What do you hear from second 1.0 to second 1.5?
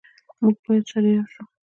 ېو شو